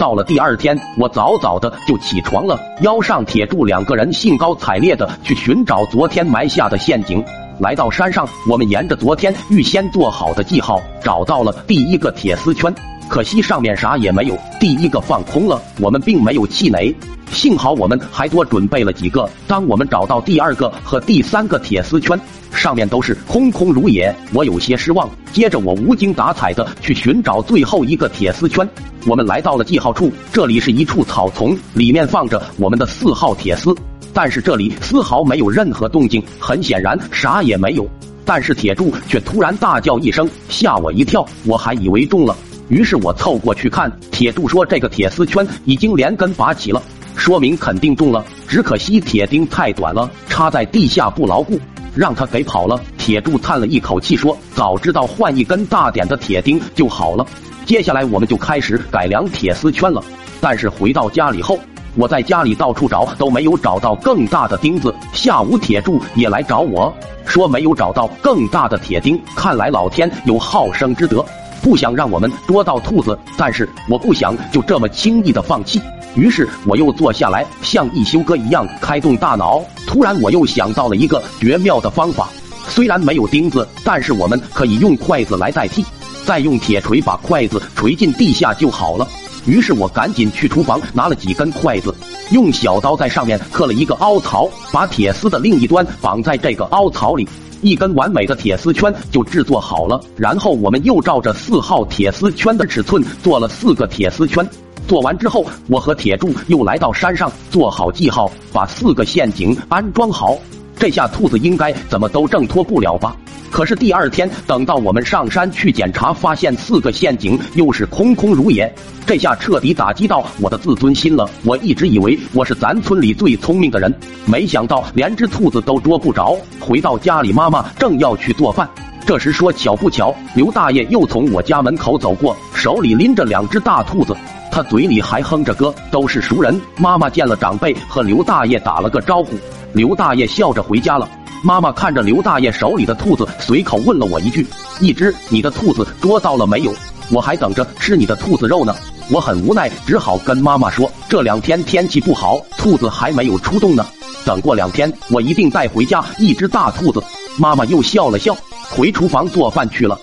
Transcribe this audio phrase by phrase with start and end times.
[0.00, 7.22] 到了第二天，我早早的就起床了，腰上铁柱两个人兴高采烈的去寻找昨天埋下的陷阱。
[7.58, 12.74] 来到山上，我们沿着昨天预先做好的记号，找到了第一个铁丝圈。
[13.10, 15.60] 可惜上面啥也没有，第一个放空了。
[15.78, 16.96] 我们并没有气馁，
[17.32, 19.28] 幸好我们还多准备了几个。
[19.46, 22.18] 当我们找到第二个和第三个铁丝圈，
[22.52, 25.08] 上面都是空空如也，我有些失望。
[25.32, 28.68] 接着我无精打采的去寻找最后一个铁丝圈。
[29.06, 33.74] 我们来到了记号处，这里是一处草丛，里面放着我们的四号铁丝，
[34.12, 37.88] 但是这里丝毫没有任何动静，很显然啥也没有。
[38.24, 42.36] 但是铁柱却突然大叫一声，吓我一跳，我还以为中了。
[42.68, 46.80] 于是我凑过去看，铁柱说：“这个铁丝圈已经连根拔起了，
[47.16, 48.24] 说明肯定中了。
[48.48, 51.58] 只可惜铁钉太短了，插在地下不牢固，
[51.94, 57.26] 让他给跑了。”铁柱叹了一口气说：“早知道换一根大点的铁钉就好了。”
[57.64, 60.02] 接下来我们就开始改良铁丝圈了。
[60.40, 61.58] 但是回到家里后，
[61.94, 64.94] 我在家里到处找都没有找到更大的钉子。
[65.12, 66.92] 下午铁柱也来找我
[67.26, 71.24] 说没有找到更大的铁钉，看来老天有好生之德。
[71.62, 75.80] 不想让我们捉到兔子，但是我不想就这么轻易的放弃。
[76.16, 79.62] 于是我又坐下来，像一休哥一样开动大脑。
[79.86, 82.28] 突然，我又想到了一个绝妙的方法。
[82.68, 85.84] 虽然没有钉子，但是我们可以用筷子来代替，
[86.24, 89.06] 再用铁锤把筷子锤进地下就好了。
[89.46, 91.94] 于是我赶紧去厨房拿了几根筷子，
[92.30, 97.28] 用小刀在上面刻了一个凹槽，把铁丝的另一端绑在这个凹槽里。
[97.62, 104.48] 一根完美的铁丝圈就制作好了，然后我们又照着四号铁丝圈的尺寸做了四个铁丝圈。
[104.88, 110.38] 做完之后，我和铁柱又来到山上做好记号，把四个陷阱安装好。
[110.78, 113.14] 这下兔子应该怎么都挣脱不了吧？
[113.50, 118.72] 可是第二天，等到我们上山去检查，发现四个陷阱又是空空如也，
[119.04, 121.28] 这下彻底打击到我的自尊心了。
[121.44, 123.92] 我一直以为我是咱村里最聪明的人，
[124.24, 126.36] 没想到连只兔子都捉不着。
[126.60, 128.68] 回到家里，妈妈正要去做饭，
[129.04, 134.16] 这时说巧不巧，刘大爷又从我家门口走过，手里拎着两只大兔子，
[134.52, 136.58] 他嘴里还哼着歌，都是熟人。
[136.76, 139.34] 妈妈见了长辈，和刘大爷打了个招呼，
[139.72, 141.08] 刘大爷笑着回家了。
[141.42, 144.46] 妈妈看着刘大爷手里的兔子，随口问了我一句
[144.78, 146.74] ：“一只你的兔子捉到了没有？
[147.10, 148.74] 我还等着吃你的兔子肉呢。”
[149.10, 153.84] 我很无奈，只好跟妈妈说：“这两天天气不好，兔子还没有出动呢。
[154.24, 157.02] 等过两天，我一定带回家一只大兔子。”
[157.38, 158.36] 妈妈又笑了笑，
[158.70, 159.98] 回厨房做饭去了。